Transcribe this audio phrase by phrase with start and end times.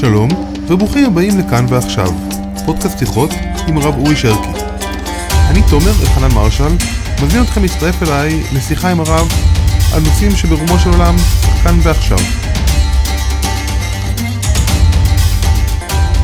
[0.00, 0.28] שלום,
[0.68, 2.12] וברוכים הבאים לכאן ועכשיו,
[2.66, 3.30] פודקאסט שיחות
[3.68, 4.60] עם הרב אורי שרקי.
[5.50, 6.76] אני תומר אלחנן מרשל,
[7.22, 9.28] מזמין אתכם להצטרף אליי לשיחה עם הרב
[9.94, 11.16] על נושאים שברומו של עולם
[11.62, 12.18] כאן ועכשיו.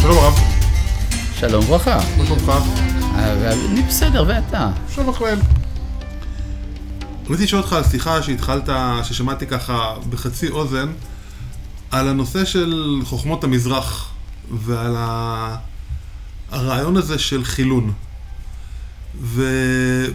[0.00, 0.34] שלום הרב,
[1.34, 1.98] שלום וברכה.
[2.18, 2.52] מה שלומך?
[3.70, 4.70] אני בסדר, ואתה?
[4.94, 5.38] שלום בכלל.
[7.24, 8.68] רציתי לשאול אותך על שיחה שהתחלת,
[9.02, 10.88] ששמעתי ככה בחצי אוזן,
[11.92, 14.12] על הנושא של חוכמות המזרח
[14.50, 15.56] ועל ה...
[16.50, 17.92] הרעיון הזה של חילון.
[19.20, 19.42] ו...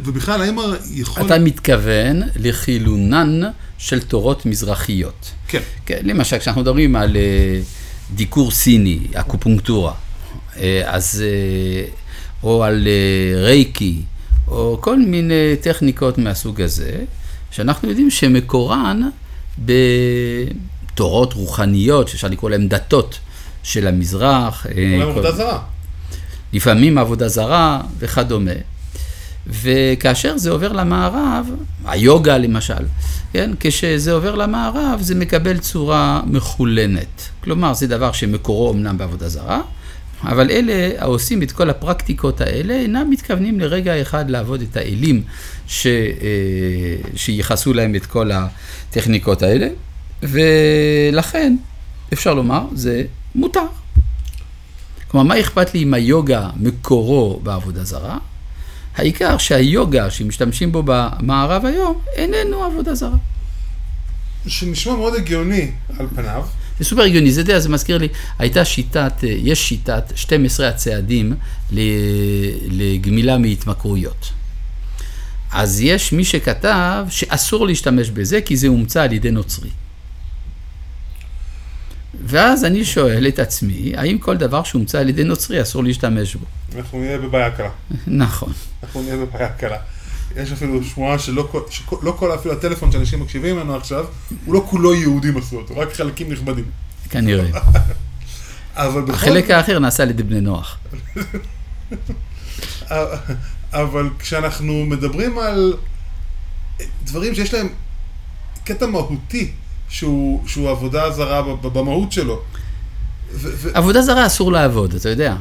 [0.04, 0.58] ובכלל, האם
[0.92, 1.26] יכול...
[1.26, 3.42] אתה מתכוון לחילונן
[3.78, 5.32] של תורות מזרחיות.
[5.48, 5.60] כן.
[5.86, 7.60] כן, למשל, כשאנחנו מדברים על אה,
[8.16, 9.94] דיקור סיני, אקופונקטורה,
[10.58, 11.24] אה, אז...
[11.26, 11.90] אה,
[12.44, 12.88] או על
[13.36, 14.02] רייקי,
[14.48, 17.06] או כל מיני טכניקות מהסוג הזה,
[17.52, 19.02] שאנחנו יודעים שמקורן
[20.98, 23.20] בתורות רוחניות, שאפשר לקרוא להן דתות
[23.64, 24.66] של המזרח.
[24.66, 25.60] אולי עבודה זרה.
[26.54, 28.52] לפעמים עבודה זרה וכדומה.
[29.48, 31.50] וכאשר זה עובר למערב,
[31.86, 32.86] היוגה למשל,
[33.34, 33.52] כן?
[33.60, 37.30] כשזה עובר למערב זה מקבל צורה מחולנת.
[37.44, 39.62] כלומר, זה דבר שמקורו אמנם בעבודה זרה,
[40.24, 45.24] אבל אלה העושים את כל הפרקטיקות האלה אינם מתכוונים לרגע אחד לעבוד את האלים
[45.68, 45.88] ש...
[47.16, 49.68] שייחסו להם את כל הטכניקות האלה,
[50.24, 51.56] ולכן
[52.14, 53.04] אפשר לומר, זה
[53.36, 53.66] מותר.
[55.08, 58.18] כלומר, מה אכפת לי אם היוגה מקורו בעבודה זרה?
[58.96, 63.18] העיקר שהיוגה שמשתמשים בו במערב היום איננו עבודה זרה.
[64.48, 66.46] שנשמע מאוד הגיוני על פניו.
[66.80, 68.08] זה סופר הגיוני, זה יודע, זה מזכיר לי,
[68.40, 71.34] הייתה שיטת, יש שיטת 12 הצעדים
[72.72, 74.30] לגמילה מהתמכרויות.
[75.52, 79.70] אז יש מי שכתב שאסור להשתמש בזה כי זה הומצא על ידי נוצרי.
[82.26, 86.46] ואז אני שואל את עצמי, האם כל דבר שהומצא על ידי נוצרי אסור להשתמש בו?
[86.76, 87.70] אנחנו נהיה בבעיה קלה.
[88.08, 88.54] נכון.
[88.84, 89.78] אנחנו נהיה בבעיה קלה.
[90.36, 94.06] יש אפילו שמועה שלא כל, שלא כל אפילו הטלפון שאנשים מקשיבים לנו עכשיו,
[94.46, 96.66] הוא לא כולו יהודים עשו אותו, רק חלקים נכבדים.
[97.10, 97.46] כנראה.
[98.76, 99.14] אבל בכל...
[99.14, 100.78] החלק האחר נעשה על ידי בני נוח.
[103.74, 105.74] אבל כשאנחנו מדברים על
[107.04, 107.70] דברים שיש להם
[108.64, 109.52] קטע מהותי,
[109.90, 112.42] שהוא, שהוא עבודה זרה במהות שלו.
[113.32, 115.36] ו- עבודה זרה אסור לעבוד, אתה יודע.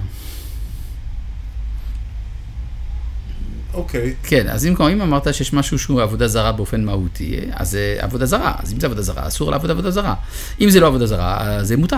[3.75, 4.15] אוקיי.
[4.23, 8.27] כן, אז אם, אם אמרת שיש משהו שהוא עבודה זרה באופן מהותי, אז זה עבודה
[8.27, 8.55] זרה.
[8.59, 10.15] אז אם זה עבודה זרה, אסור לעבוד עבודה זרה.
[10.61, 11.97] אם זה לא עבודה זרה, אז זה מותר.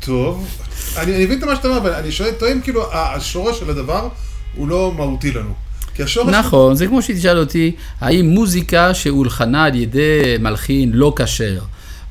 [0.00, 0.46] טוב,
[0.96, 4.08] אני, אני מבין את מה שאתה אומר, אבל אני שואל, טועים כאילו, השורש של הדבר
[4.54, 5.54] הוא לא מהותי לנו.
[5.96, 6.34] כי השורש...
[6.34, 11.58] נכון, זה כמו שתשאל אותי, האם מוזיקה שהולחנה על ידי מלחין לא כשר,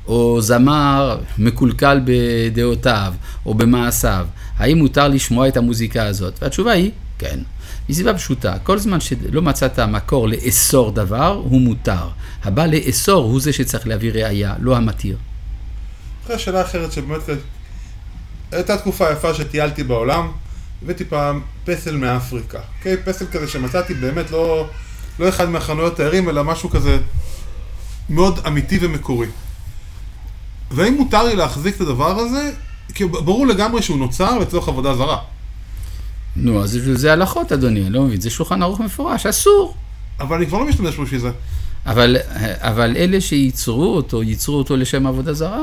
[0.06, 3.14] או זמר מקולקל בדעותיו,
[3.46, 4.26] או במעשיו,
[4.58, 6.42] האם מותר לשמוע את המוזיקה הזאת?
[6.42, 7.38] והתשובה היא, כן.
[7.88, 12.08] מסיבה פשוטה, כל זמן שלא מצאת מקור לאסור דבר, הוא מותר.
[12.44, 15.16] הבא לאסור הוא זה שצריך להביא ראייה, לא המתיר.
[16.24, 17.20] אחרי שאלה אחרת שבאמת,
[18.52, 20.28] הייתה תקופה יפה שטיילתי בעולם,
[20.82, 22.96] הבאתי פעם פסל מאפריקה, אוקיי?
[23.04, 24.68] פסל כזה שמצאתי באמת לא,
[25.18, 26.98] לא אחד מהחנויות תיירים, אלא משהו כזה
[28.10, 29.26] מאוד אמיתי ומקורי.
[30.70, 32.52] והאם מותר לי להחזיק את הדבר הזה?
[32.94, 35.18] כי ברור לגמרי שהוא נוצר לצורך עבודה זרה.
[36.36, 39.74] נו, אז זה הלכות, אדוני, אני לא מבין, זה שולחן ערוך מפורש, אסור.
[40.20, 41.30] אבל אני כבר לא משתמש בשביל זה.
[41.86, 42.16] אבל,
[42.58, 45.62] אבל אלה שייצרו אותו, ייצרו אותו לשם עבודה זרה.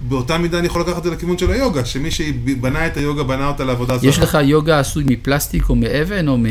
[0.00, 3.48] באותה מידה אני יכול לקחת את זה לכיוון של היוגה, שמי שבנה את היוגה בנה
[3.48, 4.10] אותה לעבודה זרה.
[4.10, 6.44] יש לך יוגה עשוי מפלסטיק או מאבן או, מ...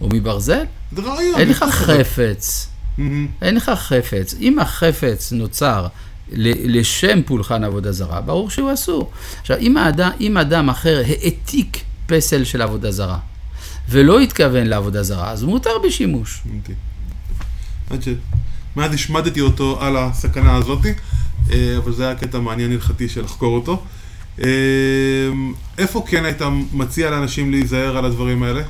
[0.00, 0.64] או מברזל?
[0.92, 1.40] זה רעיון.
[1.40, 2.68] אין לך חפץ.
[3.42, 4.34] אין לך חפץ.
[4.40, 5.86] אם החפץ נוצר
[6.32, 9.10] לשם פולחן עבודה זרה, ברור שהוא אסור.
[9.40, 13.18] עכשיו, אם אדם, אם אדם אחר העתיק פסל של עבודה זרה,
[13.88, 16.42] ולא התכוון לעבודה זרה, אז מותר בשימוש.
[17.90, 18.08] עד ש...
[18.76, 20.92] מאז השמדתי אותו על הסכנה הזאתי,
[21.76, 23.82] אבל זה היה קטע מעניין הלכתי של לחקור אותו.
[25.78, 26.40] איפה כן היית
[26.72, 28.62] מציע לאנשים להיזהר על הדברים האלה?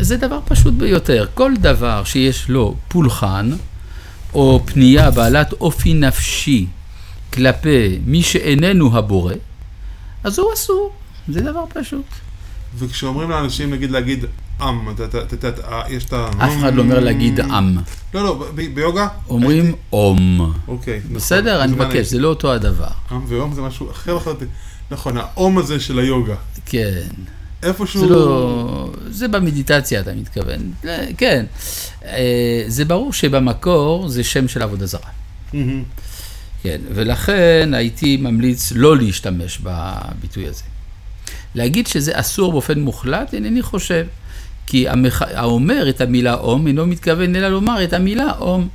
[0.00, 1.26] זה דבר פשוט ביותר.
[1.34, 3.50] כל דבר שיש לו פולחן,
[4.34, 6.66] או פנייה בעלת אופי נפשי
[7.32, 9.34] כלפי מי שאיננו הבורא,
[10.24, 10.92] אז הוא אסור.
[11.28, 12.04] זה דבר פשוט.
[12.78, 14.24] וכשאומרים לאנשים, נגיד, להגיד
[14.60, 14.88] עם,
[15.88, 16.30] יש את ה...
[16.38, 17.78] אף אחד לא אומר להגיד עם.
[18.14, 19.08] לא, לא, ביוגה?
[19.28, 20.52] אומרים אום.
[20.68, 21.00] אוקיי.
[21.12, 21.64] בסדר?
[21.64, 22.86] אני מבקש, זה לא אותו הדבר.
[23.10, 24.48] עם ואום זה משהו אחר לחלוטין.
[24.90, 26.34] נכון, האום הזה של היוגה.
[26.66, 27.06] כן.
[27.62, 28.00] איפשהו...
[28.00, 28.90] זה לא...
[29.10, 30.72] זה במדיטציה, אתה מתכוון.
[31.18, 31.46] כן.
[32.68, 35.10] זה ברור שבמקור זה שם של עבודה זרה.
[36.62, 40.62] כן, ולכן הייתי ממליץ לא להשתמש בביטוי הזה.
[41.54, 44.06] להגיד שזה אסור באופן מוחלט, אינני חושב.
[44.68, 45.22] כי המח...
[45.22, 48.68] האומר את המילה אום אינו מתכוון אלא לומר את המילה אום.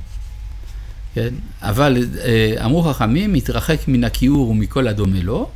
[1.14, 1.34] כן?
[1.62, 5.50] אבל אה, אמרו חכמים, מתרחק מן הכיעור ומכל הדומה לו,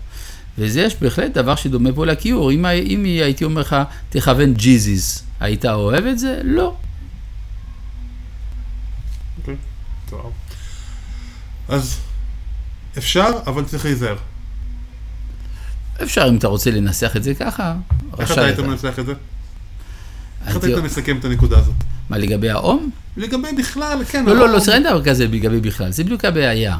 [0.58, 2.52] וזה יש בהחלט דבר שדומה פה לכיעור.
[2.52, 3.76] אם, אם הייתי אומר לך,
[4.08, 6.40] תכוון ג'יזיס, היית אוהב את זה?
[6.44, 6.74] לא.
[9.38, 9.56] אוקיי,
[10.10, 10.32] טוב.
[11.68, 11.98] אז
[12.98, 14.16] אפשר, אבל צריך להיזהר.
[16.02, 17.74] אפשר אם אתה רוצה לנסח את זה ככה.
[18.18, 19.12] איך אתה היית מנסח את זה?
[20.64, 21.74] איך אתה מסכם את הנקודה הזאת?
[22.10, 22.90] מה, לגבי האום?
[23.16, 24.24] לגבי בכלל, כן.
[24.24, 26.76] לא, לא, לא, אין דבר כזה לגבי בכלל, זה בדיוק הבעיה.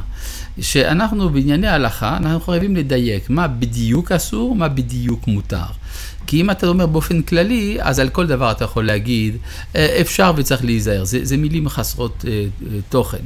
[0.61, 5.65] שאנחנו בענייני ההלכה, אנחנו חייבים לדייק מה בדיוק אסור, מה בדיוק מותר.
[6.27, 9.37] כי אם אתה אומר באופן כללי, אז על כל דבר אתה יכול להגיד,
[9.75, 11.03] אה, אפשר וצריך להיזהר.
[11.05, 13.23] זה, זה מילים חסרות אה, אה, תוכן.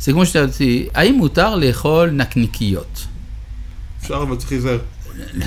[0.00, 0.54] זה כמו שאתה יודע,
[0.94, 3.06] האם מותר לאכול נקניקיות?
[4.02, 4.78] אפשר, אבל צריך להיזהר.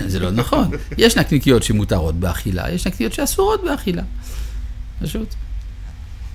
[0.08, 0.72] זה לא נכון.
[0.98, 4.04] יש נקניקיות שמותרות באכילה, יש נקניקיות שאסורות באכילה.
[5.02, 5.36] פשוט.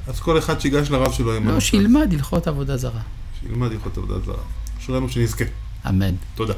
[0.07, 1.49] אז כל אחד שיגש לרב שלו עם...
[1.49, 3.01] לא, שילמד הלכות עבודה זרה.
[3.41, 4.43] שילמד הלכות עבודה זרה.
[4.81, 5.45] אשרינו שנזכה.
[5.89, 6.15] אמן.
[6.35, 6.55] תודה.